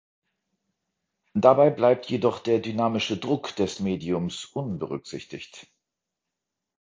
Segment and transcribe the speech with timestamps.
[1.35, 5.71] Dabei bleibt jedoch der dynamische Druck des Mediums unberücksichtigt.